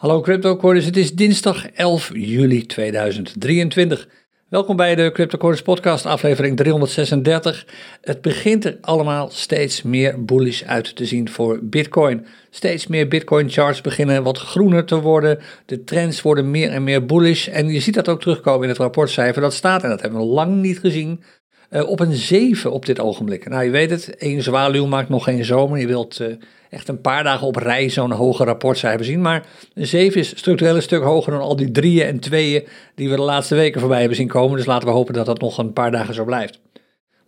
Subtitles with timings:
[0.00, 4.08] Hallo CryptoCoiners, het is dinsdag 11 juli 2023.
[4.48, 7.66] Welkom bij de CryptoCoiners podcast, aflevering 336.
[8.00, 12.26] Het begint er allemaal steeds meer bullish uit te zien voor Bitcoin.
[12.50, 15.38] Steeds meer Bitcoin charts beginnen wat groener te worden.
[15.66, 17.48] De trends worden meer en meer bullish.
[17.48, 19.42] En je ziet dat ook terugkomen in het rapportcijfer.
[19.42, 21.22] Dat staat, en dat hebben we lang niet gezien,
[21.70, 23.48] uh, op een 7 op dit ogenblik.
[23.48, 25.78] Nou, je weet het, één zwaluw maakt nog geen zomer.
[25.78, 26.26] Je wilt uh,
[26.70, 29.20] echt een paar dagen op rij zo'n hoge rapportcijfer zien.
[29.20, 33.10] Maar een 7 is structureel een stuk hoger dan al die drieën en tweeën die
[33.10, 34.56] we de laatste weken voorbij hebben zien komen.
[34.56, 36.60] Dus laten we hopen dat dat nog een paar dagen zo blijft.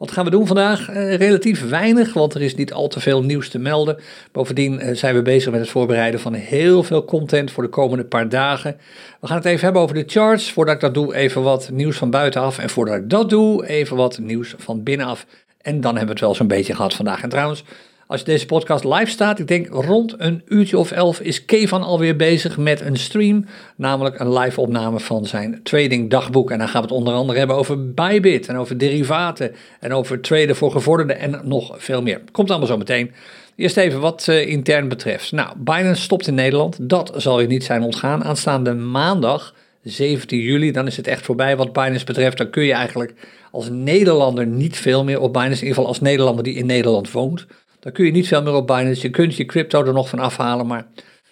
[0.02, 0.90] Wat gaan we doen vandaag?
[0.90, 3.96] Uh, relatief weinig, want er is niet al te veel nieuws te melden.
[4.32, 8.04] Bovendien uh, zijn we bezig met het voorbereiden van heel veel content voor de komende
[8.04, 8.76] paar dagen.
[9.20, 10.52] We gaan het even hebben over de charts.
[10.52, 12.58] Voordat ik dat doe, even wat nieuws van buitenaf.
[12.58, 15.26] En voordat ik dat doe, even wat nieuws van binnenaf.
[15.60, 17.22] En dan hebben we het wel zo'n beetje gehad vandaag.
[17.22, 17.64] En trouwens,
[18.06, 22.16] als deze podcast live staat, ik denk rond een uurtje of elf, is Kevan alweer
[22.16, 23.44] bezig met een stream.
[23.76, 26.50] Namelijk een live opname van zijn trading dagboek.
[26.50, 30.20] En dan gaan we het onder andere hebben over Bybit en over derivaten en over
[30.20, 32.20] traden voor gevorderden en nog veel meer.
[32.32, 33.12] Komt allemaal zo meteen.
[33.56, 35.32] Eerst even wat uh, intern betreft.
[35.32, 36.76] Nou, Binance stopt in Nederland.
[36.80, 38.24] Dat zal je niet zijn ontgaan.
[38.24, 42.38] Aanstaande maandag, 17 juli, dan is het echt voorbij wat Binance betreft.
[42.38, 43.14] Dan kun je eigenlijk
[43.50, 45.60] als Nederlander niet veel meer op Binance.
[45.60, 47.46] In ieder geval als Nederlander die in Nederland woont.
[47.82, 49.02] Dan kun je niet veel meer op Binance.
[49.02, 50.86] Je kunt je crypto er nog van afhalen, maar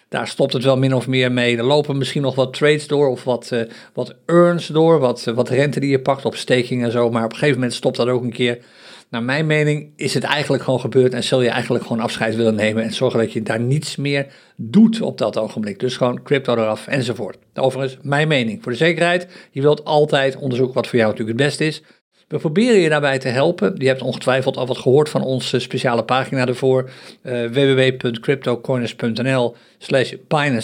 [0.09, 1.57] daar stopt het wel min of meer mee.
[1.57, 3.61] Er lopen misschien nog wat trades door of wat, uh,
[3.93, 7.09] wat earns door, wat, uh, wat rente die je pakt op staking en zo.
[7.09, 8.59] Maar op een gegeven moment stopt dat ook een keer.
[9.09, 12.55] Naar mijn mening is het eigenlijk gewoon gebeurd en zul je eigenlijk gewoon afscheid willen
[12.55, 15.79] nemen en zorgen dat je daar niets meer doet op dat ogenblik.
[15.79, 17.37] Dus gewoon crypto eraf enzovoort.
[17.53, 18.63] Overigens, mijn mening.
[18.63, 21.83] Voor de zekerheid, je wilt altijd onderzoeken wat voor jou natuurlijk het beste is.
[22.31, 23.73] We proberen je daarbij te helpen.
[23.77, 26.89] Je hebt ongetwijfeld al wat gehoord van onze speciale pagina ervoor.
[27.23, 30.13] Uh, www.cryptocoiners.nl slash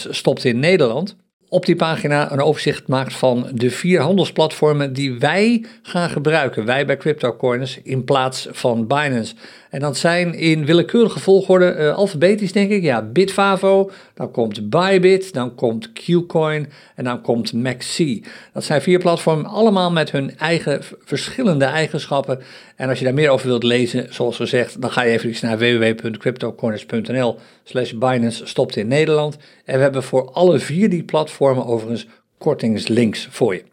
[0.10, 1.16] stopt in Nederland.
[1.50, 6.66] Op die pagina een overzicht maakt van de vier handelsplatformen die wij gaan gebruiken.
[6.66, 9.36] Wij bij CryptoCoiners in plaats van Binance.
[9.70, 15.34] En dat zijn in willekeurige volgorde, uh, alfabetisch denk ik, ja, Bitfavo, dan komt Bybit,
[15.34, 17.98] dan komt Qcoin en dan komt MaxC.
[18.54, 22.40] Dat zijn vier platformen, allemaal met hun eigen verschillende eigenschappen.
[22.76, 25.58] En als je daar meer over wilt lezen, zoals gezegd, dan ga je even naar
[25.58, 29.38] www.cryptocorners.nl slash Binance stopt in Nederland.
[29.66, 32.08] En we hebben voor alle vier die platformen overigens
[32.38, 33.64] kortingslinks voor je.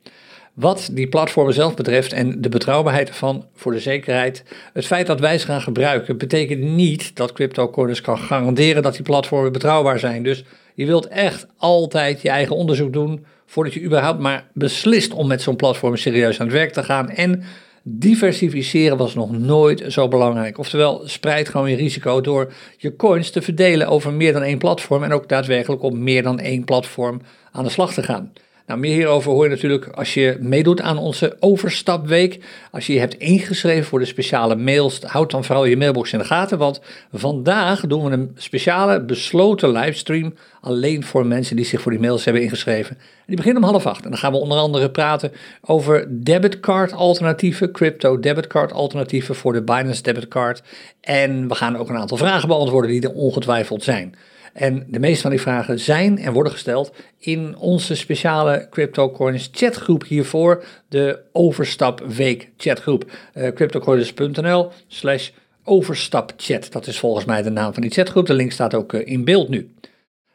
[0.54, 5.20] Wat die platformen zelf betreft en de betrouwbaarheid ervan voor de zekerheid, het feit dat
[5.20, 10.22] wij ze gaan gebruiken, betekent niet dat CryptoCoiners kan garanderen dat die platformen betrouwbaar zijn.
[10.22, 10.44] Dus
[10.74, 15.42] je wilt echt altijd je eigen onderzoek doen voordat je überhaupt maar beslist om met
[15.42, 17.10] zo'n platform serieus aan het werk te gaan.
[17.10, 17.42] En
[17.82, 20.58] diversificeren was nog nooit zo belangrijk.
[20.58, 25.02] Oftewel, spreid gewoon je risico door je coins te verdelen over meer dan één platform
[25.02, 27.20] en ook daadwerkelijk op meer dan één platform
[27.52, 28.32] aan de slag te gaan.
[28.66, 32.44] Nou, meer hierover hoor je natuurlijk als je meedoet aan onze overstapweek.
[32.70, 36.18] Als je je hebt ingeschreven voor de speciale mails, houd dan vooral je mailbox in
[36.18, 36.58] de gaten.
[36.58, 36.80] Want
[37.12, 40.34] vandaag doen we een speciale besloten livestream.
[40.60, 42.96] Alleen voor mensen die zich voor die mails hebben ingeschreven.
[42.96, 44.04] En die beginnen om half acht.
[44.04, 49.62] En dan gaan we onder andere praten over debitcard alternatieven, crypto debitcard alternatieven voor de
[49.62, 50.62] Binance debitcard.
[51.00, 54.14] En we gaan ook een aantal vragen beantwoorden die er ongetwijfeld zijn.
[54.54, 60.04] En de meeste van die vragen zijn en worden gesteld in onze speciale CryptoCoins chatgroep
[60.04, 63.10] hiervoor, de Overstapweek chatgroep.
[63.34, 65.30] Uh, CryptoCoins.nl slash
[65.64, 66.72] overstapchat.
[66.72, 68.26] Dat is volgens mij de naam van die chatgroep.
[68.26, 69.74] De link staat ook uh, in beeld nu.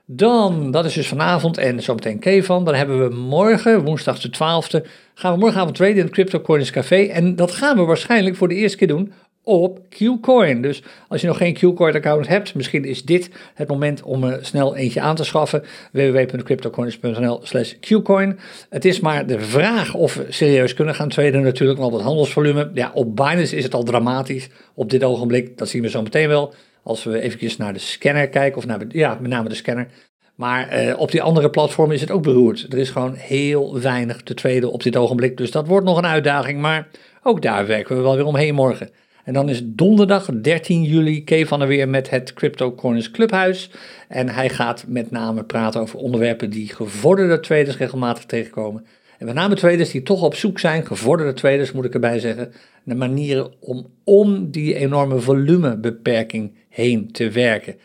[0.06, 2.66] Dan, dat is dus vanavond en zometeen Kevan.
[2.66, 7.04] Dan hebben we morgen, woensdag de 12e, gaan we morgenavond traden in het CryptoCoins Café.
[7.04, 9.14] En dat gaan we waarschijnlijk voor de eerste keer doen
[9.50, 10.62] op Qcoin.
[10.62, 14.46] Dus als je nog geen Qcoin account hebt, misschien is dit het moment om er
[14.46, 15.64] snel eentje aan te schaffen.
[15.92, 18.40] www.cryptocoins.nl slash Qcoin.
[18.70, 22.72] Het is maar de vraag of we serieus kunnen gaan traden natuurlijk, want het handelsvolume,
[22.74, 25.58] ja, op Binance is het al dramatisch op dit ogenblik.
[25.58, 26.54] Dat zien we zo meteen wel.
[26.84, 29.88] Als we eventjes naar de scanner kijken, of naar, ja, met name de scanner.
[30.36, 32.66] Maar eh, op die andere platformen is het ook beroerd.
[32.70, 35.38] Er is gewoon heel weinig te traden op dit ogenblik.
[35.38, 36.62] Dus dat wordt nog een uitdaging.
[36.62, 36.88] Maar
[37.24, 38.90] ook daar werken we wel weer omheen morgen.
[39.30, 43.70] En dan is donderdag 13 juli Kay van der Weer met het Crypto Corners Clubhuis.
[44.08, 48.86] En hij gaat met name praten over onderwerpen die gevorderde traders regelmatig tegenkomen.
[49.18, 52.52] En met name traders die toch op zoek zijn, gevorderde traders moet ik erbij zeggen,
[52.84, 57.76] naar manieren om om die enorme volumebeperking heen te werken.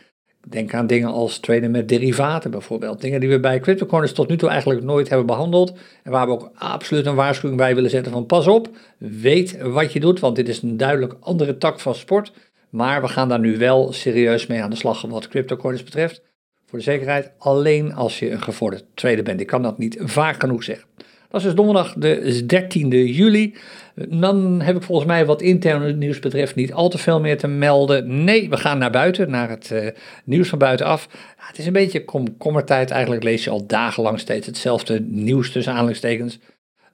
[0.49, 3.01] Denk aan dingen als traden met derivaten bijvoorbeeld.
[3.01, 5.73] Dingen die we bij CryptoCorners tot nu toe eigenlijk nooit hebben behandeld.
[6.03, 9.93] En waar we ook absoluut een waarschuwing bij willen zetten van pas op, weet wat
[9.93, 12.31] je doet, want dit is een duidelijk andere tak van sport.
[12.69, 16.21] Maar we gaan daar nu wel serieus mee aan de slag wat CryptoCorners betreft.
[16.65, 19.39] Voor de zekerheid, alleen als je een gevorderd trader bent.
[19.39, 20.87] Ik kan dat niet vaak genoeg zeggen.
[21.35, 23.55] Is dus donderdag de 13e juli.
[23.95, 27.47] Dan heb ik volgens mij wat interne nieuws betreft niet al te veel meer te
[27.47, 28.23] melden.
[28.23, 29.87] Nee, we gaan naar buiten, naar het uh,
[30.23, 31.07] nieuws van buitenaf.
[31.37, 32.91] Het is een beetje komkommertijd.
[32.91, 36.39] Eigenlijk lees je al dagenlang steeds hetzelfde nieuws tussen aanhalingstekens.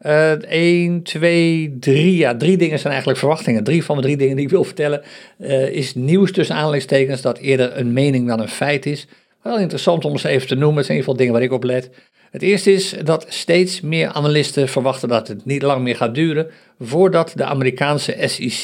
[0.05, 2.17] Uh, 1, 2, 3.
[2.17, 3.63] Ja, drie dingen zijn eigenlijk verwachtingen.
[3.63, 5.01] Drie van de drie dingen die ik wil vertellen
[5.37, 9.07] uh, is nieuws tussen aanhalingstekens dat eerder een mening dan een feit is.
[9.41, 10.77] Wel interessant om ze even te noemen.
[10.77, 11.89] Het zijn in ieder geval dingen waar ik op let.
[12.31, 16.47] Het eerste is dat steeds meer analisten verwachten dat het niet lang meer gaat duren
[16.79, 18.63] voordat de Amerikaanse SEC,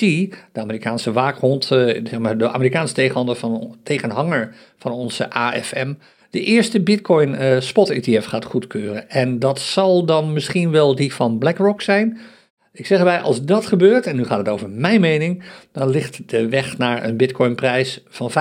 [0.51, 2.03] de Amerikaanse waakhond, eh,
[2.37, 5.93] de Amerikaanse tegenhanger van, tegenhanger van onze AFM,
[6.29, 9.09] de eerste Bitcoin uh, spot ETF gaat goedkeuren.
[9.09, 12.17] En dat zal dan misschien wel die van BlackRock zijn.
[12.73, 16.29] Ik zeg erbij, als dat gebeurt, en nu gaat het over mijn mening, dan ligt
[16.29, 18.31] de weg naar een Bitcoin-prijs van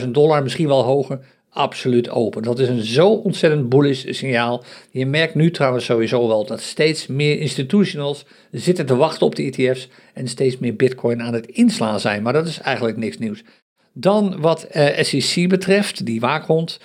[0.00, 1.20] 35.000 dollar, misschien wel hoger,
[1.52, 2.42] absoluut open.
[2.42, 4.64] Dat is een zo ontzettend bullish signaal.
[4.90, 9.42] Je merkt nu trouwens sowieso wel dat steeds meer institutionals zitten te wachten op de
[9.42, 12.22] ETF's en steeds meer Bitcoin aan het inslaan zijn.
[12.22, 13.42] Maar dat is eigenlijk niks nieuws.
[13.92, 16.80] Dan wat uh, SEC betreft, die waakhond.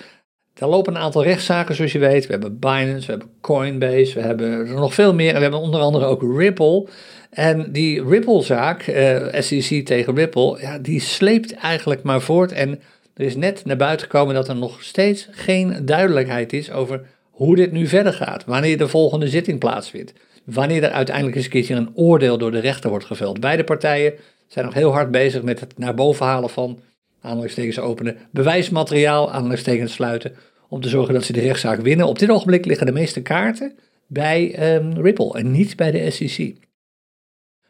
[0.54, 2.26] Daar lopen een aantal rechtszaken, zoals je weet.
[2.26, 5.28] We hebben Binance, we hebben Coinbase, we hebben er nog veel meer.
[5.28, 6.86] En we hebben onder andere ook Ripple.
[7.30, 12.52] En die Ripple-zaak, uh, SEC tegen Ripple, ja, die sleept eigenlijk maar voort.
[12.52, 12.80] En
[13.18, 17.56] er is net naar buiten gekomen dat er nog steeds geen duidelijkheid is over hoe
[17.56, 18.44] dit nu verder gaat.
[18.44, 20.12] Wanneer de volgende zitting plaatsvindt.
[20.44, 23.40] Wanneer er uiteindelijk eens een keertje een oordeel door de rechter wordt geveld.
[23.40, 24.14] Beide partijen
[24.46, 26.80] zijn nog heel hard bezig met het naar boven halen van,
[27.20, 30.32] aanhalingstekens openen, bewijsmateriaal, aanhalingstekens sluiten.
[30.68, 32.06] Om te zorgen dat ze de rechtszaak winnen.
[32.06, 36.54] Op dit ogenblik liggen de meeste kaarten bij um, Ripple en niet bij de SEC.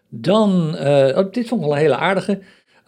[0.08, 2.40] Dan, uh, oh, dit vond ik wel een hele aardige.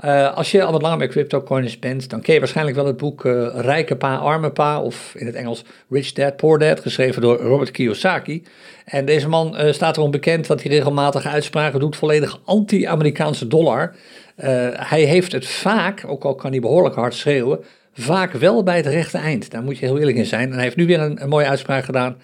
[0.04, 2.96] Uh, als je al wat langer bij CryptoCoins bent, dan ken je waarschijnlijk wel het
[2.96, 7.22] boek uh, Rijke Pa, Arme Pa, of in het Engels Rich Dad, Poor Dad, geschreven
[7.22, 8.42] door Robert Kiyosaki.
[8.84, 13.94] En deze man uh, staat erom bekend dat hij regelmatig uitspraken doet, volledig anti-Amerikaanse dollar.
[14.72, 18.86] hij heeft het vaak, ook al kan hij behoorlijk hard schreeuwen, vaak wel bij het
[18.86, 19.50] rechte eind.
[19.50, 20.48] Daar moet je heel eerlijk in zijn.
[20.48, 22.16] En hij heeft nu weer een, mooie uitspraak gedaan.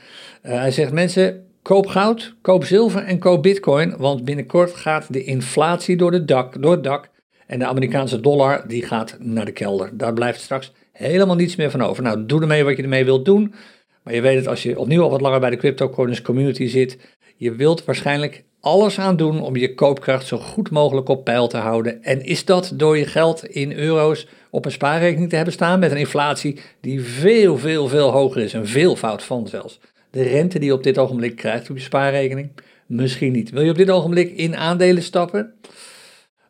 [0.42, 5.96] hij zegt, mensen, koop goud, koop zilver en koop bitcoin, want binnenkort gaat de inflatie
[5.96, 7.08] door, dak, door het dak
[7.46, 9.90] en de Amerikaanse dollar die gaat naar de kelder.
[9.92, 12.02] Daar blijft straks helemaal niets meer van over.
[12.02, 13.54] Nou, doe ermee wat je ermee wilt doen.
[14.02, 16.98] Maar je weet het, als je opnieuw al wat langer bij de cryptocurrency community zit,
[17.36, 21.56] je wilt waarschijnlijk alles aan doen om je koopkracht zo goed mogelijk op peil te
[21.56, 22.02] houden.
[22.02, 25.90] En is dat door je geld in euro's op een spaarrekening te hebben staan met
[25.90, 28.52] een inflatie die veel, veel, veel hoger is.
[28.52, 29.80] Een veelvoud van zelfs.
[30.10, 32.50] De rente die je op dit ogenblik krijgt op je spaarrekening,
[32.86, 33.50] misschien niet.
[33.50, 35.54] Wil je op dit ogenblik in aandelen stappen?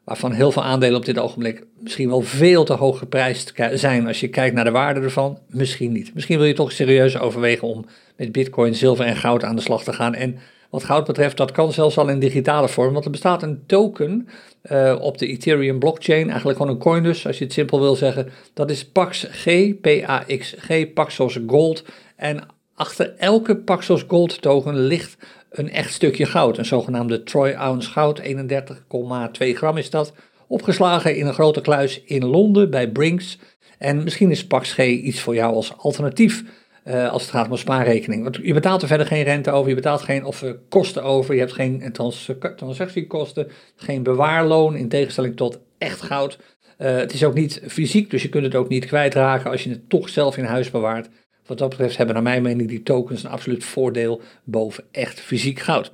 [0.07, 4.21] Waarvan heel veel aandelen op dit ogenblik misschien wel veel te hoog geprijsd zijn als
[4.21, 5.39] je kijkt naar de waarde ervan.
[5.49, 6.15] Misschien niet.
[6.15, 7.85] Misschien wil je toch serieus overwegen om
[8.17, 10.15] met bitcoin, zilver en goud aan de slag te gaan.
[10.15, 10.39] En
[10.71, 14.29] wat goud betreft, dat kan zelfs al in digitale vorm, want er bestaat een token
[14.71, 17.97] uh, op de Ethereum blockchain, eigenlijk gewoon een coin dus, als je het simpel wil
[17.97, 18.29] zeggen.
[18.55, 19.47] Dat is PAXG,
[19.81, 21.85] P-A-X-G, Paxos Gold.
[22.17, 22.41] En
[22.75, 25.17] achter elke Paxos Gold token ligt
[25.59, 28.27] een echt stukje goud, een zogenaamde Troy ounce goud, 31,2
[29.39, 30.13] gram is dat,
[30.49, 33.39] opgeslagen in een grote kluis in Londen bij Brinks.
[33.79, 36.45] En misschien is Pax G iets voor jou als alternatief
[36.87, 38.23] uh, als het gaat om spaarrekening.
[38.23, 41.35] Want je betaalt er verder geen rente over, je betaalt geen of, uh, kosten over,
[41.35, 46.39] je hebt geen trans transactiekosten, geen bewaarloon in tegenstelling tot echt goud.
[46.79, 49.71] Uh, het is ook niet fysiek, dus je kunt het ook niet kwijtraken als je
[49.71, 51.09] het toch zelf in huis bewaart.
[51.47, 55.59] Wat dat betreft hebben naar mijn mening die tokens een absoluut voordeel boven echt fysiek
[55.61, 55.93] goud.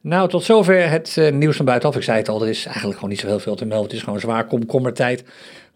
[0.00, 1.96] Nou, tot zover het uh, nieuws van buitenaf.
[1.96, 3.86] Ik zei het al, er is eigenlijk gewoon niet zo heel veel te melden.
[3.86, 5.24] Het is gewoon zwaar komkommertijd.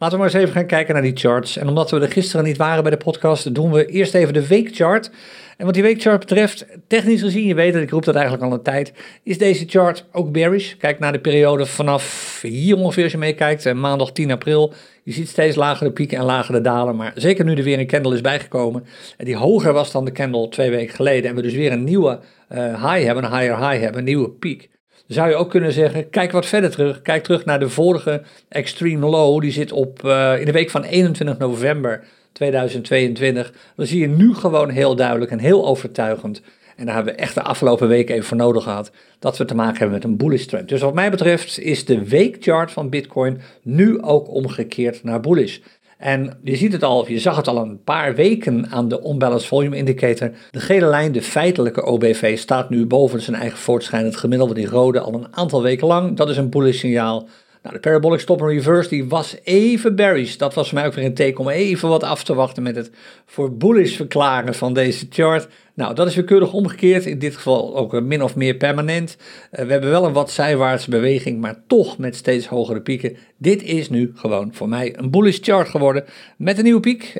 [0.00, 1.56] Laten we maar eens even gaan kijken naar die charts.
[1.56, 4.46] En omdat we er gisteren niet waren bij de podcast, doen we eerst even de
[4.46, 5.10] weekchart.
[5.56, 8.52] En wat die weekchart betreft, technisch gezien, je weet dat ik roep dat eigenlijk al
[8.52, 8.92] een tijd,
[9.22, 10.76] is deze chart ook bearish.
[10.76, 14.72] Kijk naar de periode vanaf hier ongeveer als je meekijkt, eh, maandag 10 april.
[15.02, 18.14] Je ziet steeds lagere pieken en lagere dalen, maar zeker nu er weer een candle
[18.14, 18.84] is bijgekomen,
[19.16, 21.84] en die hoger was dan de candle twee weken geleden, en we dus weer een
[21.84, 22.20] nieuwe
[22.52, 24.68] uh, high hebben, een higher high hebben, een nieuwe piek.
[25.06, 27.02] Zou je ook kunnen zeggen, kijk wat verder terug.
[27.02, 29.40] Kijk terug naar de vorige extreme low.
[29.40, 33.52] Die zit op, uh, in de week van 21 november 2022.
[33.76, 36.42] Dan zie je nu gewoon heel duidelijk en heel overtuigend.
[36.76, 38.90] En daar hebben we echt de afgelopen weken even voor nodig gehad.
[39.18, 40.68] Dat we te maken hebben met een bullish trend.
[40.68, 45.58] Dus wat mij betreft is de weekchart van Bitcoin nu ook omgekeerd naar bullish.
[46.00, 49.48] En je ziet het al, je zag het al een paar weken aan de Unbalanced
[49.48, 50.30] Volume Indicator.
[50.50, 55.00] De gele lijn, de feitelijke OBV, staat nu boven zijn eigen voortschrijdend gemiddelde, die rode,
[55.00, 56.16] al een aantal weken lang.
[56.16, 57.28] Dat is een bullish signaal.
[57.62, 60.36] Nou, de Parabolic Stop and Reverse die was even bearish.
[60.36, 62.76] Dat was voor mij ook weer een teken om even wat af te wachten met
[62.76, 62.90] het
[63.26, 65.48] voor bullish verklaren van deze chart.
[65.80, 67.06] Nou, dat is weer keurig omgekeerd.
[67.06, 69.16] In dit geval ook min of meer permanent.
[69.52, 73.16] Uh, we hebben wel een wat zijwaartse beweging, maar toch met steeds hogere pieken.
[73.36, 76.04] Dit is nu gewoon voor mij een bullish chart geworden.
[76.36, 77.12] Met een nieuwe piek,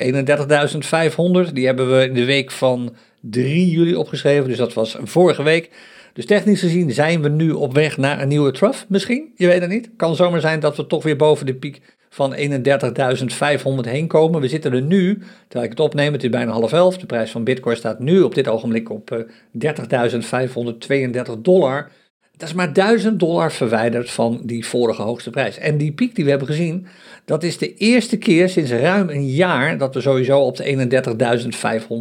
[1.48, 1.52] 31.500.
[1.52, 4.48] Die hebben we in de week van 3 juli opgeschreven.
[4.48, 5.70] Dus dat was vorige week.
[6.12, 9.32] Dus technisch gezien zijn we nu op weg naar een nieuwe trough, misschien.
[9.36, 9.90] Je weet het niet.
[9.96, 11.80] Kan zomaar zijn dat we toch weer boven de piek
[12.12, 14.40] van 31.500 heen komen.
[14.40, 16.98] We zitten er nu, terwijl ik het opneem, het is bijna half elf.
[16.98, 19.26] De prijs van bitcoin staat nu op dit ogenblik op
[19.58, 21.90] 30.532 dollar.
[22.36, 25.58] Dat is maar 1000 dollar verwijderd van die vorige hoogste prijs.
[25.58, 26.86] En die piek die we hebben gezien,
[27.24, 30.88] dat is de eerste keer sinds ruim een jaar dat we sowieso op de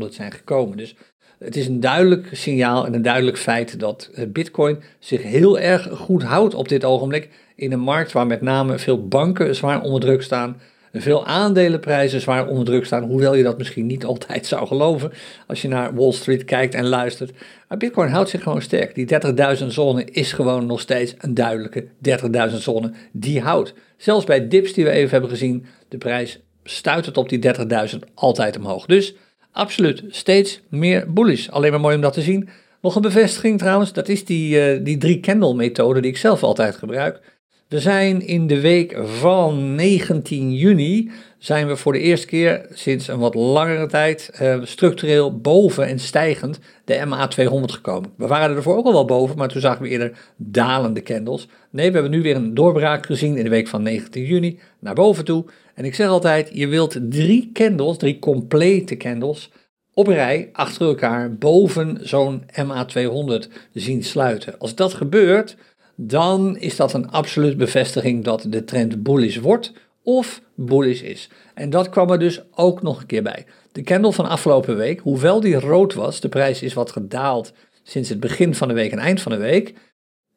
[0.10, 0.78] 31.500 zijn gekomen.
[0.78, 0.96] Dus
[1.40, 5.90] het is een duidelijk signaal en een duidelijk feit dat eh, Bitcoin zich heel erg
[5.92, 10.00] goed houdt op dit ogenblik in een markt waar met name veel banken zwaar onder
[10.00, 10.58] druk staan,
[10.94, 15.12] veel aandelenprijzen zwaar onder druk staan, hoewel je dat misschien niet altijd zou geloven
[15.48, 17.32] als je naar Wall Street kijkt en luistert.
[17.68, 18.96] Maar Bitcoin houdt zich gewoon sterk.
[18.96, 19.08] Die
[19.62, 21.86] 30.000 zone is gewoon nog steeds een duidelijke
[22.52, 23.74] 30.000 zone die houdt.
[23.98, 27.56] Zelfs bij dips die we even hebben gezien, de prijs stuit het op die
[27.94, 28.86] 30.000 altijd omhoog.
[28.86, 29.16] Dus
[29.52, 31.50] absoluut steeds meer bullish.
[31.50, 32.50] Alleen maar mooi om dat te zien.
[32.82, 36.44] Nog een bevestiging trouwens, dat is die, uh, die drie candle methode die ik zelf
[36.44, 37.39] altijd gebruik.
[37.70, 43.08] We zijn in de week van 19 juni, zijn we voor de eerste keer sinds
[43.08, 48.14] een wat langere tijd uh, structureel boven en stijgend de MA200 gekomen.
[48.18, 51.48] We waren er ervoor ook al wel boven, maar toen zagen we eerder dalende candles.
[51.70, 54.96] Nee, we hebben nu weer een doorbraak gezien in de week van 19 juni naar
[54.96, 55.46] boven toe.
[55.76, 59.52] En ik zeg altijd, je wilt drie candles, drie complete candles,
[59.94, 64.60] op rij achter elkaar boven zo'n MA200 zien sluiten.
[64.60, 65.56] Als dat gebeurt,
[66.02, 71.30] dan is dat een absolute bevestiging dat de trend bullish wordt of bullish is.
[71.54, 73.46] En dat kwam er dus ook nog een keer bij.
[73.72, 77.54] De candle van afgelopen week, hoewel die rood was, de prijs is wat gedaald
[77.84, 79.74] sinds het begin van de week en eind van de week,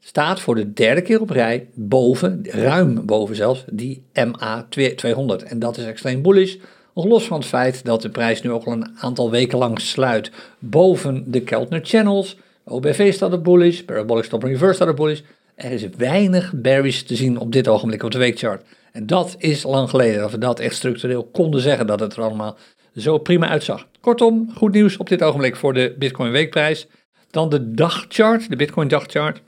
[0.00, 5.46] staat voor de derde keer op rij boven, ruim boven zelfs, die MA200.
[5.46, 6.56] En dat is extreem bullish,
[6.94, 9.80] nog los van het feit dat de prijs nu ook al een aantal weken lang
[9.80, 12.36] sluit boven de Keltner Channels.
[12.64, 15.20] OBV staat op bullish, Parabolic Stop Reverse staat op bullish.
[15.54, 18.64] Er is weinig bearish te zien op dit ogenblik op de weekchart.
[18.92, 22.22] En dat is lang geleden dat we dat echt structureel konden zeggen dat het er
[22.22, 22.56] allemaal
[22.96, 23.86] zo prima uitzag.
[24.00, 26.86] Kortom, goed nieuws op dit ogenblik voor de Bitcoin weekprijs.
[27.30, 29.42] Dan de dagchart, de Bitcoin dagchart.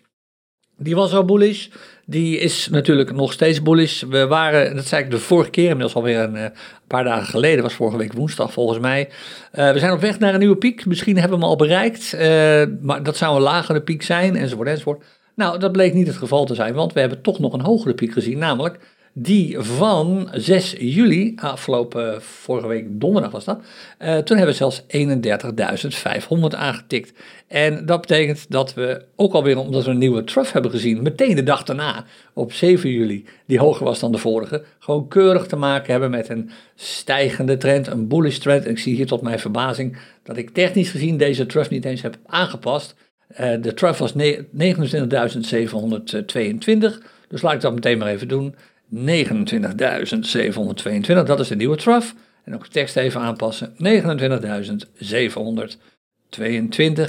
[0.76, 1.68] Die was al bullish.
[2.06, 4.02] Die is natuurlijk nog steeds bullish.
[4.02, 6.52] We waren, dat zei ik de vorige keer, inmiddels alweer een, een
[6.86, 9.08] paar dagen geleden, was vorige week woensdag volgens mij.
[9.54, 10.86] Uh, we zijn op weg naar een nieuwe piek.
[10.86, 12.20] Misschien hebben we hem al bereikt, uh,
[12.80, 15.04] maar dat zou een lagere piek zijn, enzovoort, enzovoort.
[15.34, 17.94] Nou, dat bleek niet het geval te zijn, want we hebben toch nog een hogere
[17.94, 18.78] piek gezien, namelijk
[19.16, 23.58] die van 6 juli, afgelopen vorige week donderdag was dat.
[23.58, 27.12] Uh, toen hebben we zelfs 31.500 aangetikt.
[27.46, 31.34] En dat betekent dat we ook alweer, omdat we een nieuwe trough hebben gezien, meteen
[31.34, 35.56] de dag daarna, op 7 juli, die hoger was dan de vorige, gewoon keurig te
[35.56, 38.64] maken hebben met een stijgende trend, een bullish trend.
[38.64, 42.02] En ik zie hier tot mijn verbazing dat ik technisch gezien deze trough niet eens
[42.02, 42.94] heb aangepast.
[43.40, 44.18] Uh, de trough was 29.722,
[47.28, 48.54] dus laat ik dat meteen maar even doen.
[48.94, 49.00] 29.722,
[51.24, 52.12] dat is de nieuwe trough.
[52.44, 53.74] En ook de tekst even aanpassen.
[53.76, 53.76] 29.722.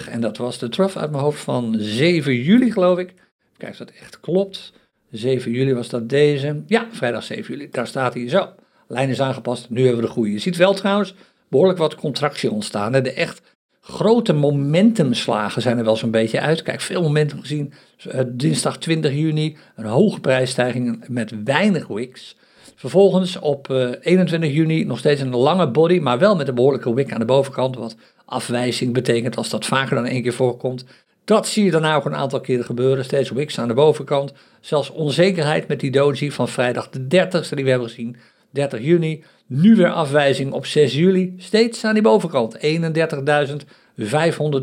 [0.10, 3.14] En dat was de trough uit mijn hoofd van 7 juli, geloof ik.
[3.58, 4.74] Kijk of dat echt klopt.
[5.12, 6.64] 7 juli was dat deze.
[6.68, 7.70] Ja, vrijdag 7 juli.
[7.72, 8.50] Daar staat hij zo.
[8.88, 9.70] Lijn is aangepast.
[9.70, 10.32] Nu hebben we de goede.
[10.32, 11.16] Je ziet wel trouwens
[11.48, 12.92] behoorlijk wat contractie ontstaan.
[12.92, 13.42] De echt
[13.88, 16.62] grote momentumslagen zijn er wel zo'n beetje uit.
[16.62, 17.74] Kijk, veel momentum gezien.
[18.08, 22.36] Uh, dinsdag 20 juni een hoge prijsstijging met weinig wicks.
[22.76, 26.56] Vervolgens op uh, eh, 21 juni nog steeds een lange body, maar wel met een
[26.56, 27.76] behoorlijke wick aan de bovenkant.
[27.76, 30.86] Wat afwijzing betekent als dat vaker dan één keer voorkomt.
[31.24, 33.04] Dat zie je daarna ook een aantal keren gebeuren.
[33.04, 34.34] Steeds wicks aan de bovenkant.
[34.62, 38.18] Zelfs onzekerheid met die doji van vrijdag de 30ste die we hebben gezien.
[38.56, 39.24] 30 juni.
[39.48, 41.34] Nu weer afwijzing op 6 juli.
[41.38, 42.58] Steeds aan die bovenkant.
[42.58, 42.62] 31.500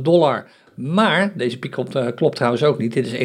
[0.02, 0.46] dollar.
[0.74, 2.92] Maar deze piek klopt, uh, klopt, trouwens ook niet.
[2.92, 3.18] Dit is 31.500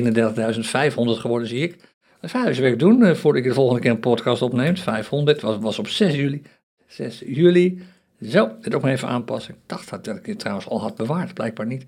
[0.96, 1.78] geworden, zie ik.
[2.22, 4.78] Dat je weer doen uh, voordat ik de volgende keer een podcast opneem.
[4.78, 6.42] 500 was, was op 6 juli.
[6.88, 7.82] 6 juli.
[8.22, 9.54] Zo, dit ook maar even aanpassen.
[9.54, 11.86] Ik dacht dat ik dit trouwens al had bewaard, blijkbaar niet.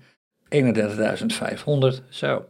[0.48, 2.08] 31.500.
[2.08, 2.44] Zo,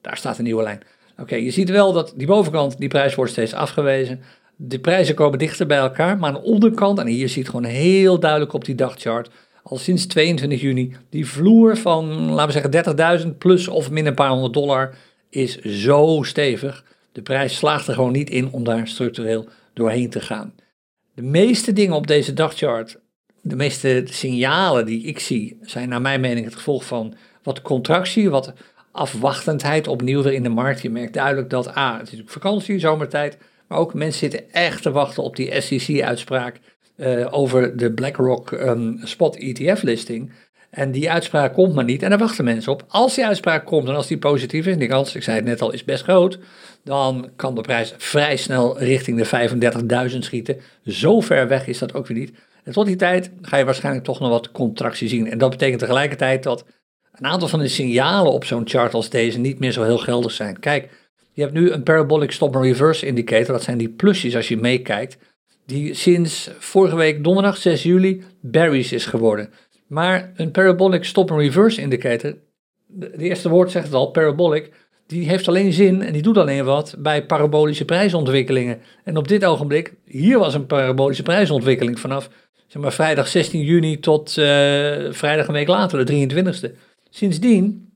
[0.00, 0.80] daar staat een nieuwe lijn.
[1.18, 4.20] Oké, je ziet wel dat die bovenkant, die prijs wordt steeds afgewezen.
[4.56, 8.20] De prijzen komen dichter bij elkaar, maar aan de onderkant, en hier ziet gewoon heel
[8.20, 9.30] duidelijk op die dagchart,
[9.62, 14.14] al sinds 22 juni, die vloer van, laten we zeggen, 30.000 plus of min een
[14.14, 14.94] paar honderd dollar
[15.30, 16.84] is zo stevig.
[17.12, 20.54] De prijs slaagt er gewoon niet in om daar structureel doorheen te gaan.
[21.14, 22.98] De meeste dingen op deze dagchart,
[23.42, 28.30] de meeste signalen die ik zie, zijn naar mijn mening het gevolg van wat contractie,
[28.30, 28.52] wat
[28.90, 30.82] afwachtendheid opnieuw weer in de markt.
[30.82, 34.90] Je merkt duidelijk dat A, het is vakantie, zomertijd, maar ook mensen zitten echt te
[34.90, 36.60] wachten op die SEC-uitspraak
[36.96, 40.32] uh, over de BlackRock um, spot ETF-listing.
[40.70, 42.84] En die uitspraak komt maar niet en daar wachten mensen op.
[42.88, 45.44] Als die uitspraak komt en als die positief is, en die kans, ik zei het
[45.44, 46.38] net al, is best groot,
[46.84, 50.60] dan kan de prijs vrij snel richting de 35.000 schieten.
[50.84, 52.32] Zo ver weg is dat ook weer niet.
[52.64, 55.30] En tot die tijd ga je waarschijnlijk toch nog wat contractie zien.
[55.30, 56.64] En dat betekent tegelijkertijd dat
[57.12, 60.32] een aantal van de signalen op zo'n chart als deze niet meer zo heel geldig
[60.32, 60.58] zijn.
[60.58, 61.05] Kijk,
[61.36, 64.56] je hebt nu een parabolic stop and reverse indicator, dat zijn die plusjes als je
[64.56, 65.18] meekijkt,
[65.66, 69.50] die sinds vorige week donderdag 6 juli berries is geworden.
[69.86, 72.36] Maar een parabolic stop and reverse indicator,
[72.86, 74.70] de eerste woord zegt het al, parabolic,
[75.06, 78.80] die heeft alleen zin en die doet alleen wat bij parabolische prijsontwikkelingen.
[79.04, 82.30] En op dit ogenblik, hier was een parabolische prijsontwikkeling vanaf
[82.66, 84.44] zeg maar, vrijdag 16 juni tot uh,
[85.10, 86.76] vrijdag een week later, de 23e.
[87.10, 87.92] Sindsdien,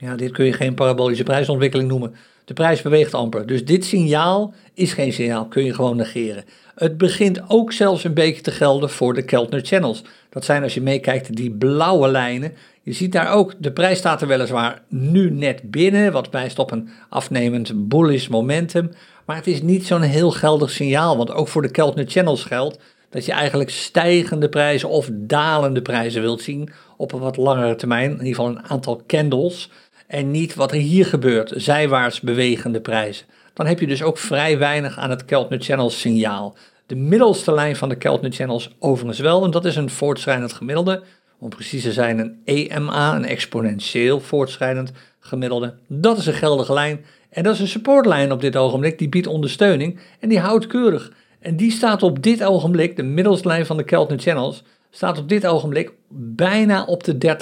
[0.00, 2.14] ja, dit kun je geen parabolische prijsontwikkeling noemen.
[2.50, 3.46] De prijs beweegt amper.
[3.46, 6.44] Dus dit signaal is geen signaal, kun je gewoon negeren.
[6.74, 10.02] Het begint ook zelfs een beetje te gelden voor de Keltner Channels.
[10.30, 12.52] Dat zijn als je meekijkt die blauwe lijnen.
[12.82, 16.70] Je ziet daar ook, de prijs staat er weliswaar nu net binnen, wat wijst op
[16.70, 18.90] een afnemend bullish momentum.
[19.26, 22.78] Maar het is niet zo'n heel geldig signaal, want ook voor de Keltner Channels geldt
[23.10, 28.10] dat je eigenlijk stijgende prijzen of dalende prijzen wilt zien op een wat langere termijn,
[28.10, 29.70] in ieder geval een aantal candles,
[30.10, 33.26] en niet wat er hier gebeurt, zijwaarts bewegende prijzen.
[33.54, 36.56] Dan heb je dus ook vrij weinig aan het Keltner Channels signaal.
[36.86, 41.02] De middelste lijn van de Keltner Channels overigens wel, en dat is een voortschrijdend gemiddelde.
[41.38, 45.74] Om precies te zijn een EMA, een exponentieel voortschrijdend gemiddelde.
[45.86, 47.04] Dat is een geldige lijn.
[47.30, 51.12] En dat is een supportlijn op dit ogenblik, die biedt ondersteuning en die houdt keurig.
[51.40, 55.28] En die staat op dit ogenblik, de middelste lijn van de Keltner Channels, staat op
[55.28, 57.36] dit ogenblik bijna op de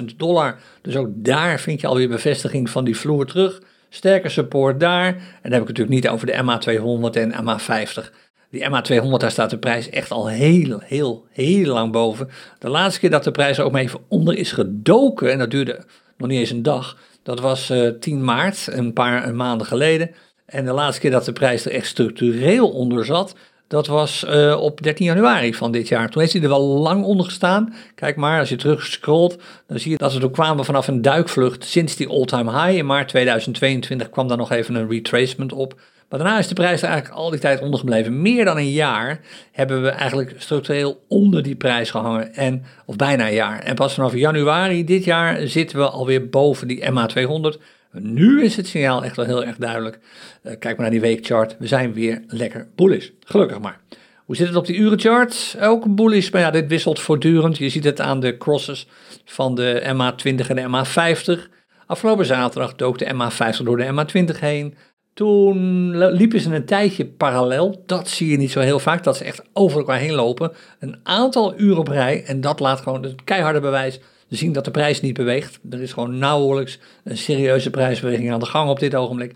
[0.00, 0.58] 30.000 dollar.
[0.82, 3.62] Dus ook daar vind je alweer bevestiging van die vloer terug.
[3.88, 5.06] Sterke support daar.
[5.06, 8.10] En dan heb ik het natuurlijk niet over de MA200 en MA50.
[8.50, 12.28] Die MA200, daar staat de prijs echt al heel, heel, heel lang boven.
[12.58, 15.50] De laatste keer dat de prijs er ook maar even onder is gedoken, en dat
[15.50, 15.84] duurde
[16.16, 20.10] nog niet eens een dag, dat was uh, eh, 10 maart, een paar maanden geleden.
[20.46, 23.34] En de laatste keer dat de prijs er echt structureel onder zat,
[23.70, 26.08] dat was uh, op 13 januari van dit jaar.
[26.08, 27.74] Toen heeft hij er wel lang onder gestaan.
[27.94, 31.02] Kijk maar, als je terug scrolt, dan zie je dat we er kwamen vanaf een
[31.02, 32.76] duikvlucht sinds die all-time high.
[32.76, 35.80] In maart 2022 kwam daar nog even een retracement op.
[36.08, 38.22] Maar daarna is de prijs er eigenlijk al die tijd onder gebleven.
[38.22, 39.20] Meer dan een jaar
[39.52, 42.34] hebben we eigenlijk structureel onder die prijs gehangen.
[42.34, 43.58] En, of bijna een jaar.
[43.58, 47.60] En pas vanaf januari dit jaar zitten we alweer boven die MA200.
[47.92, 49.98] Nu is het signaal echt wel heel erg duidelijk.
[50.42, 51.56] Uh, kijk maar naar die weekchart.
[51.58, 53.08] We zijn weer lekker bullish.
[53.20, 53.80] Gelukkig maar.
[54.24, 55.56] Hoe zit het op die urenchart?
[55.60, 57.58] Ook bullish, maar ja, dit wisselt voortdurend.
[57.58, 58.88] Je ziet het aan de crosses
[59.24, 61.58] van de MA20 en de MA50.
[61.86, 64.74] Afgelopen zaterdag dook de MA50 door de MA20 heen.
[65.14, 67.82] Toen liepen ze een tijdje parallel.
[67.86, 70.52] Dat zie je niet zo heel vaak, dat ze echt over elkaar heen lopen.
[70.78, 72.24] Een aantal uren op rij.
[72.24, 74.00] En dat laat gewoon het keiharde bewijs
[74.36, 75.60] zien dat de prijs niet beweegt.
[75.70, 79.34] Er is gewoon nauwelijks een serieuze prijsbeweging aan de gang op dit ogenblik.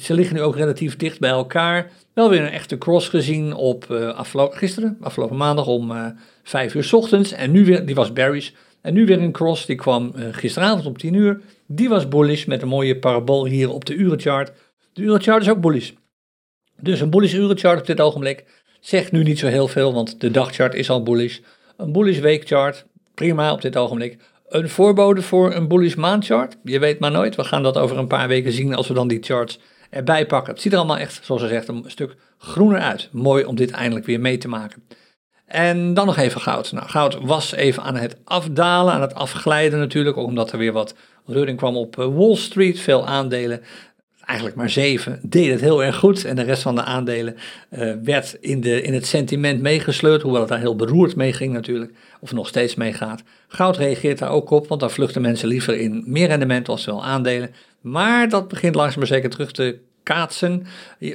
[0.00, 1.90] Ze liggen nu ook relatief dicht bij elkaar.
[2.14, 6.12] Wel weer een echte cross gezien op uh, afgelopen, gisteren, afgelopen maandag om uh, eh,
[6.42, 7.32] 5 uur s ochtends.
[7.32, 8.50] En nu weer, die was bearish.
[8.80, 11.40] En nu weer een cross, die kwam uh, gisteravond om 10 uur.
[11.66, 14.52] Die was bullish met een mooie parabool hier op de urenchart.
[14.92, 15.90] De urenchart is ook bullish.
[16.80, 18.44] Dus een bullish urenchart op dit ogenblik
[18.80, 21.38] zegt nu niet zo heel veel, want de dagchart is al bullish.
[21.76, 22.86] Een bullish weekchart
[23.20, 24.18] prima op dit ogenblik.
[24.48, 26.56] Een voorbode voor een bullish maandchart?
[26.64, 27.36] Je weet maar nooit.
[27.36, 29.58] We gaan dat over een paar weken zien als we dan die charts
[29.90, 30.52] erbij pakken.
[30.52, 33.08] Het ziet er allemaal echt, zoals ze zegt, een stuk groener uit.
[33.12, 34.82] Mooi om dit eindelijk weer mee te maken.
[35.46, 36.72] En dan nog even goud.
[36.72, 40.72] Nou, goud was even aan het afdalen, aan het afglijden natuurlijk, ook omdat er weer
[40.72, 40.94] wat
[41.26, 42.80] reuring kwam op eh, Wall Street.
[42.80, 43.62] Veel aandelen
[44.30, 46.24] eigenlijk maar zeven, deed het heel erg goed.
[46.24, 47.36] En de rest van de aandelen
[47.70, 51.52] uh, werd in, de, in het sentiment meegesleurd, hoewel het daar heel beroerd mee ging
[51.52, 53.22] natuurlijk, of nog steeds meegaat.
[53.48, 57.04] Goud reageert daar ook op, want dan vluchten mensen liever in meer rendement als wel
[57.04, 57.50] aandelen.
[57.80, 60.66] Maar dat begint langzaam maar zeker terug te kaatsen.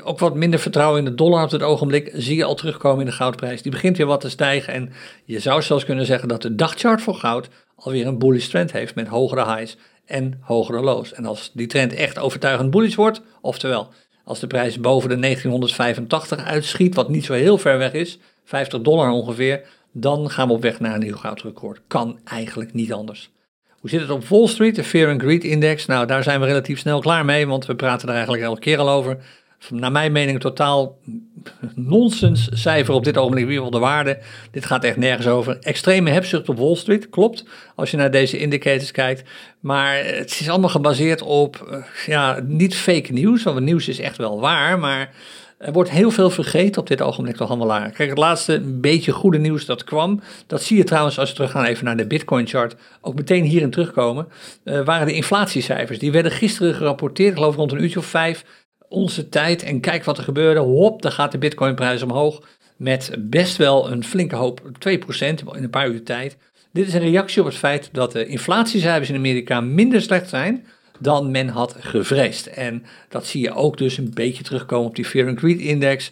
[0.03, 3.05] Ook wat minder vertrouwen in de dollar op het ogenblik zie je al terugkomen in
[3.05, 3.61] de goudprijs.
[3.61, 4.91] Die begint weer wat te stijgen en
[5.25, 8.95] je zou zelfs kunnen zeggen dat de dagchart voor goud alweer een bullish trend heeft
[8.95, 11.13] met hogere highs en hogere lows.
[11.13, 13.89] En als die trend echt overtuigend bullish wordt, oftewel
[14.25, 18.81] als de prijs boven de 1985 uitschiet, wat niet zo heel ver weg is, 50
[18.81, 21.81] dollar ongeveer, dan gaan we op weg naar een nieuw goudrecord.
[21.87, 23.31] Kan eigenlijk niet anders.
[23.67, 25.85] Hoe Hoe zit het op Wall Street, de Fear and Greed Index?
[25.85, 28.77] Nou, daar zijn we relatief snel klaar mee, want we praten er eigenlijk elke keer
[28.77, 29.17] al over.
[29.69, 30.97] Naar mijn mening totaal
[31.75, 34.17] nonsens cijfer op dit ogenblik, wie de waarde.
[34.51, 35.57] Dit gaat echt nergens over.
[35.59, 39.29] Extreme hebzucht op Wall Street, klopt, als je naar deze indicators kijkt.
[39.59, 43.99] Maar het is allemaal gebaseerd op, eh, ja, niet fake nieuws, want het nieuws is
[43.99, 45.13] echt wel waar, maar...
[45.57, 47.91] Er wordt heel veel vergeten op dit ogenblik door handelaren.
[47.91, 51.65] Kijk, het laatste beetje goede nieuws dat kwam, dat zie je trouwens als we teruggaan
[51.65, 54.27] even naar de Bitcoin chart, ook meteen hierin terugkomen,
[54.63, 55.99] uh, waren de inflatiecijfers.
[55.99, 58.45] Die werden gisteren gerapporteerd, ik geloof rond een uurtje of vijf,
[58.89, 59.63] onze tijd.
[59.63, 62.41] En kijk wat er gebeurde, hop, dan gaat de Bitcoinprijs omhoog
[62.77, 66.37] met best wel een flinke hoop, 2% in een paar uur tijd.
[66.71, 70.65] Dit is een reactie op het feit dat de inflatiecijfers in Amerika minder slecht zijn
[70.99, 72.47] dan men had gevreesd.
[72.47, 76.11] En dat zie je ook dus een beetje terugkomen op die Fear and Greed Index.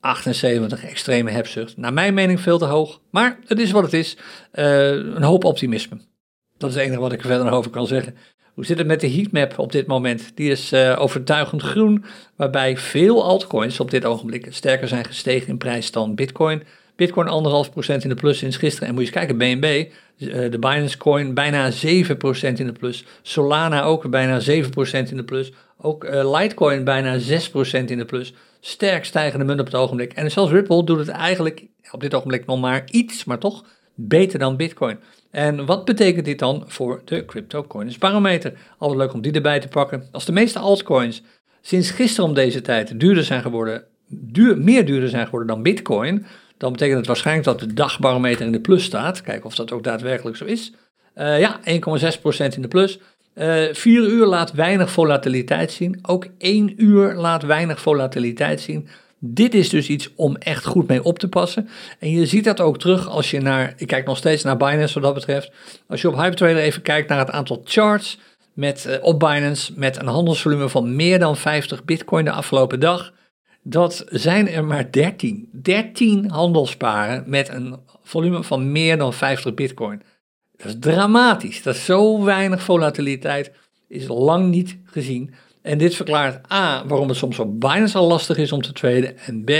[0.00, 1.76] 78 extreme hebzucht.
[1.76, 4.16] Naar mijn mening veel te hoog, maar het is wat het is.
[4.54, 5.96] Uh, een hoop optimisme.
[6.58, 8.16] Dat is het enige wat ik er verder over kan zeggen.
[8.54, 10.32] Hoe zit het met de heatmap op dit moment?
[10.34, 12.04] Die is uh, overtuigend groen,
[12.36, 16.62] waarbij veel altcoins op dit ogenblik sterker zijn gestegen in prijs dan Bitcoin.
[16.96, 18.88] Bitcoin 1,5% in de plus sinds gisteren.
[18.88, 19.86] En moet je eens kijken, BNB,
[20.18, 23.04] eh, de Binance Coin, bijna 7% in de plus.
[23.22, 25.52] Solana ook bijna 7% in de plus.
[25.78, 27.22] Ook uh, Litecoin bijna 6%
[27.84, 28.34] in de plus.
[28.60, 30.12] Sterk stijgende munt op het ogenblik.
[30.12, 33.64] En zelfs Ripple doet het eigenlijk op dit ogenblik nog maar iets, maar toch
[33.94, 34.98] beter dan Bitcoin.
[35.30, 38.52] En wat betekent dit dan voor de Crypto Coins Barometer?
[38.78, 40.08] Altijd leuk om die erbij te pakken.
[40.12, 41.22] Als de meeste altcoins
[41.60, 46.26] sinds gisteren om deze tijd duurder zijn geworden, duur, meer duurder zijn geworden dan Bitcoin,
[46.56, 49.22] dan betekent het waarschijnlijk dat de dagbarometer in de plus staat.
[49.22, 50.72] Kijken of dat ook daadwerkelijk zo is.
[51.16, 51.66] Uh, ja, 1,6%
[52.54, 52.98] in de plus.
[53.34, 55.98] Uh, eh, 4 uur laat weinig volatiliteit zien.
[56.02, 58.88] Ook 1 uur laat weinig volatiliteit zien.
[59.26, 61.68] Dit is dus iets om echt goed mee op te passen.
[61.98, 64.94] En je ziet dat ook terug als je naar, ik kijk nog steeds naar Binance
[64.94, 65.52] wat dat betreft.
[65.88, 68.18] Als je op Hypertrader even kijkt naar het aantal charts
[68.52, 73.12] met, uh, op Binance met een handelsvolume van meer dan 50 bitcoin de afgelopen dag.
[73.62, 75.48] Dat zijn er maar 13.
[75.52, 80.02] 13 handelsparen met een volume van meer dan 50 bitcoin.
[80.56, 81.62] Dat is dramatisch.
[81.62, 83.52] Dat is zo weinig volatiliteit.
[83.88, 85.34] Is lang niet gezien.
[85.64, 89.18] En dit verklaart A, waarom het soms op Binance al lastig is om te traden.
[89.18, 89.50] En B,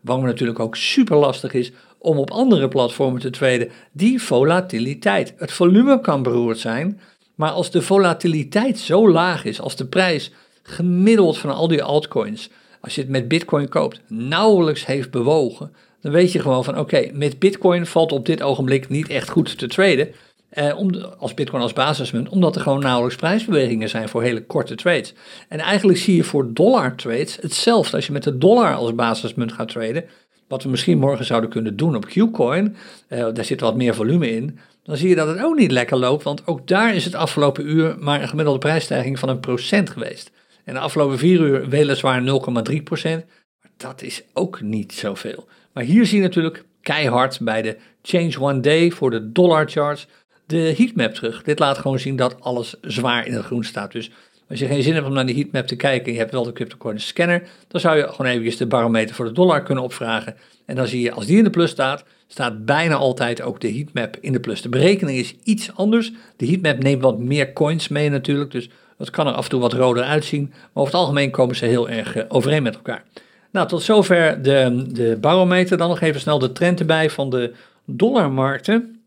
[0.00, 3.70] waarom het natuurlijk ook super lastig is om op andere platformen te traden.
[3.92, 5.34] Die volatiliteit.
[5.36, 7.00] Het volume kan beroerd zijn,
[7.34, 12.50] maar als de volatiliteit zo laag is, als de prijs gemiddeld van al die altcoins,
[12.80, 17.10] als je het met Bitcoin koopt, nauwelijks heeft bewogen, dan weet je gewoon van oké,
[17.12, 20.08] met Bitcoin valt op dit ogenblik niet echt goed te traden.
[20.48, 24.74] Eh, om als Bitcoin als basismunt, omdat er gewoon nauwelijks prijsbewegingen zijn voor hele korte
[24.74, 25.14] trades.
[25.48, 27.96] En eigenlijk zie je voor dollar trades hetzelfde.
[27.96, 30.04] Als je met de dollar als basismunt gaat traden,
[30.48, 32.76] wat we misschien morgen zouden kunnen doen op Qcoin,
[33.08, 35.96] uh, daar zit wat meer volume in, dan zie je dat het ook niet lekker
[35.96, 39.90] loopt, want ook daar is het afgelopen uur maar een gemiddelde prijsstijging van een procent
[39.90, 40.30] geweest.
[40.64, 42.22] En de afgelopen vier uur weliswaar
[42.70, 43.24] 0,3 procent,
[43.60, 45.48] maar dat is ook niet zoveel.
[45.72, 50.06] Maar hier zie je natuurlijk keihard bij de Change One Day voor de dollar charts
[50.48, 51.42] de heatmap terug.
[51.42, 53.92] Dit laat gewoon zien dat alles zwaar in het groen staat.
[53.92, 54.10] Dus
[54.48, 56.44] als je geen zin hebt om naar de heatmap te kijken en je hebt wel
[56.44, 60.36] de CryptoCoin scanner, dan zou je gewoon eventjes de barometer voor de dollar kunnen opvragen.
[60.66, 63.72] En dan zie je, als die in de plus staat, staat bijna altijd ook de
[63.72, 64.62] heatmap in de plus.
[64.62, 66.12] De berekening is iets anders.
[66.36, 69.60] De heatmap neemt wat meer coins mee natuurlijk, dus dat kan er af en toe
[69.60, 70.48] wat roder uitzien.
[70.50, 73.04] Maar over het algemeen komen ze heel erg eh, overeen met elkaar.
[73.50, 75.76] Nou, tot zover de, de barometer.
[75.76, 77.52] Dan nog even snel de trend erbij van de
[77.84, 78.97] dollarmarkten.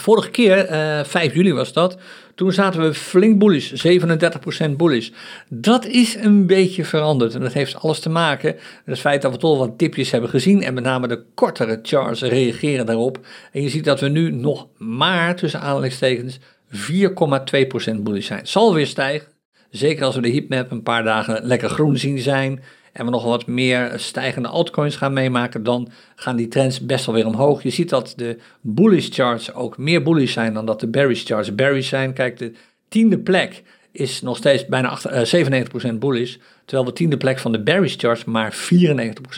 [0.00, 1.98] Vorige keer, uh, eh, 5 juli was dat,
[2.34, 5.10] toen zaten we flink bullish, 37% bullish.
[5.48, 9.32] Dat is een beetje veranderd en dat heeft alles te maken met het feit dat
[9.32, 13.18] we toch wat tipjes hebben gezien en met name de kortere charts reageren daarop.
[13.52, 16.38] En je ziet dat we nu nog maar, tussen aanhalingstekens,
[16.70, 18.46] 4,2% bullish zijn.
[18.46, 19.28] Zal weer stijgen,
[19.70, 23.24] zeker als we de heatmap een paar dagen lekker groen zien zijn en we nog
[23.24, 27.62] wat meer stijgende altcoins gaan meemaken, dan gaan die trends best wel weer omhoog.
[27.62, 31.54] Je ziet dat de bullish charts ook meer bullish zijn dan dat de bearish charts
[31.54, 32.12] bearish zijn.
[32.12, 32.52] Kijk, de
[32.88, 37.52] tiende plek is nog steeds bijna 8, uh, 97% bullish, terwijl de tiende plek van
[37.52, 38.54] de bearish charts maar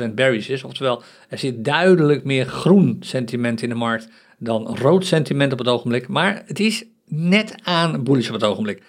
[0.05, 0.65] 94% bearish is.
[0.65, 5.69] Oftewel, er zit duidelijk meer groen sentiment in de markt dan rood sentiment op het
[5.69, 8.83] ogenblik, maar het is net aan bullish op het ogenblik.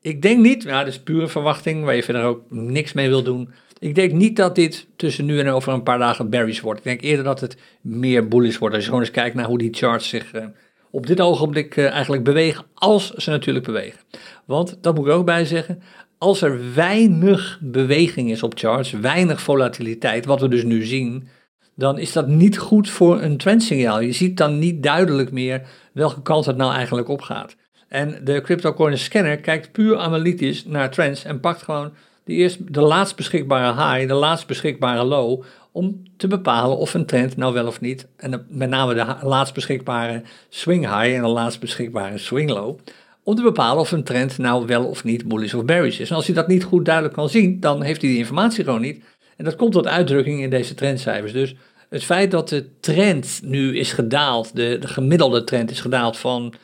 [0.00, 3.22] Ik denk niet, nou, dat is pure verwachting, waar je verder ook niks mee wil
[3.22, 3.50] doen.
[3.78, 6.78] Ik denk niet dat dit tussen nu en over een paar dagen bearish wordt.
[6.78, 8.74] Ik denk eerder dat het meer bullish wordt.
[8.74, 10.44] Als je gewoon eens kijkt naar hoe die charts zich uh,
[10.90, 14.00] op dit ogenblik uh, eigenlijk bewegen, als ze natuurlijk bewegen.
[14.44, 15.82] Want, dat moet ik ook bij zeggen,
[16.18, 21.28] als er weinig beweging is op charts, weinig volatiliteit, wat we dus nu zien,
[21.74, 24.00] dan is dat niet goed voor een trendsignaal.
[24.00, 25.62] Je ziet dan niet duidelijk meer
[25.92, 27.56] welke kant het nou eigenlijk opgaat.
[27.88, 31.92] En de CryptoCoin scanner kijkt puur analytisch naar trends en pakt gewoon
[32.28, 37.36] de, de laatst beschikbare high, de laatst beschikbare low, om te bepalen of een trend
[37.36, 41.60] nou wel of niet, en met name de laatst beschikbare swing high en de laatst
[41.60, 42.78] beschikbare swing low,
[43.22, 46.10] om te bepalen of een trend nou wel of niet bullish of bearish is.
[46.10, 48.80] En als hij dat niet goed duidelijk kan zien, dan heeft hij die informatie gewoon
[48.80, 49.04] niet.
[49.36, 51.32] En dat komt tot uitdrukking in deze trendcijfers.
[51.32, 51.54] Dus
[51.88, 56.54] het feit dat de trend nu is gedaald, de, de gemiddelde trend is gedaald van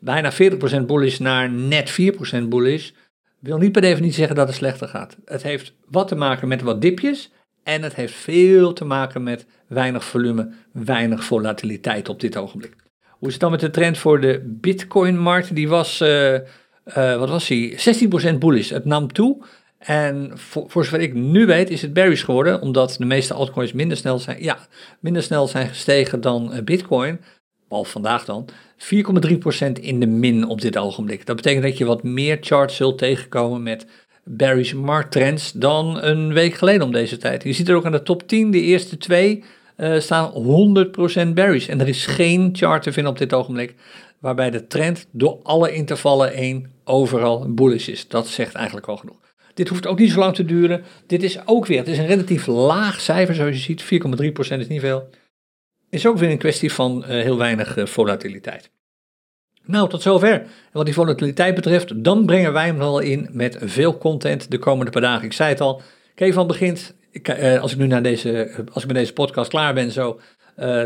[0.00, 0.36] bijna 40%
[0.86, 2.00] bullish naar net
[2.40, 2.90] 4% bullish,
[3.40, 5.16] wil niet per definitie zeggen dat het slechter gaat.
[5.24, 9.46] Het heeft wat te maken met wat dipjes en het heeft veel te maken met
[9.66, 12.76] weinig volume, weinig volatiliteit op dit ogenblik.
[13.08, 15.54] Hoe is het dan met de trend voor de Bitcoin-markt?
[15.54, 16.38] Die was, uh,
[16.94, 17.78] wat was die?
[18.34, 18.70] 16% bullish.
[18.70, 19.42] Het nam toe.
[19.78, 23.96] En voor, zover ik nu weet is het bearish geworden, omdat de meeste altcoins minder
[23.96, 24.58] snel zijn, ja,
[25.00, 27.20] minder snel zijn gestegen dan uh, Bitcoin.
[27.68, 28.48] Behalve vandaag dan.
[28.80, 31.26] 4,3% in de min op dit ogenblik.
[31.26, 33.86] Dat betekent dat je wat meer charts zult tegenkomen met
[34.24, 37.42] bearish markttrends dan een week geleden om deze tijd.
[37.42, 39.44] Je ziet er ook aan de top 10, de eerste twee
[39.76, 40.32] uh, staan
[41.30, 41.68] 100% bearish.
[41.68, 43.74] En er is geen chart te vinden op dit ogenblik
[44.18, 48.08] waarbij de trend door alle intervallen heen overal bullish is.
[48.08, 49.16] Dat zegt eigenlijk al genoeg.
[49.54, 50.84] Dit hoeft ook niet zo lang te duren.
[51.06, 53.82] Dit is ook weer, het is een relatief laag cijfer zoals je ziet.
[54.54, 55.08] 4,3% is niet veel.
[55.90, 58.70] Is ook weer een kwestie van uh, heel weinig uh, volatiliteit.
[59.64, 60.46] Nou, tot zover.
[60.72, 64.90] Wat die volatiliteit betreft, dan brengen wij hem al in met veel content de komende
[64.90, 65.24] paar dagen.
[65.24, 65.82] Ik zei het al,
[66.14, 69.90] Kevan begint, uh, als ik nu naar deze, als ik met deze podcast klaar ben
[69.90, 70.20] zo,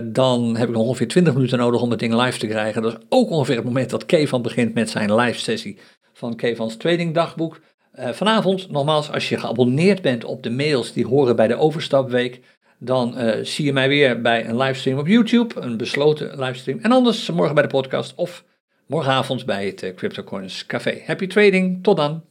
[0.03, 2.83] dan heb ik nog ongeveer 20 minuten nodig om het ding live te krijgen.
[2.83, 5.79] Dat is ook ongeveer het moment dat Kevan begint met zijn live sessie
[6.13, 7.61] van Kevans Trading Dagboek.
[7.95, 12.41] Vanavond, nogmaals, als je geabonneerd bent op de mails die horen bij de overstapweek,
[12.85, 16.79] dan zie je mij weer bij een livestream op YouTube, een besloten livestream.
[16.79, 18.45] En anders morgen bij de podcast of
[18.87, 21.03] morgenavond bij het CryptoCoins Café.
[21.07, 22.23] Happy trading, tot dan.